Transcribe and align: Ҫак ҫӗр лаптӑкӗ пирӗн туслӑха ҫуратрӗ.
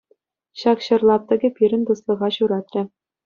Ҫак 0.61 0.79
ҫӗр 0.85 1.01
лаптӑкӗ 1.09 1.49
пирӗн 1.59 1.81
туслӑха 1.89 2.29
ҫуратрӗ. 2.39 2.81